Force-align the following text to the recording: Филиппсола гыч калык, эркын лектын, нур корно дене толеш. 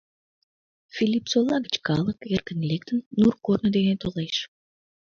Филиппсола 0.93 1.57
гыч 1.65 1.75
калык, 1.87 2.19
эркын 2.33 2.59
лектын, 2.69 2.99
нур 3.19 3.33
корно 3.45 3.69
дене 3.77 3.93
толеш. 4.03 4.35